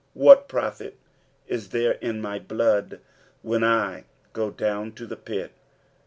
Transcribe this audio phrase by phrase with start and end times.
[0.15, 0.97] 9 What profit
[1.47, 3.01] is there in my blood,
[3.43, 5.51] when I go down to the pit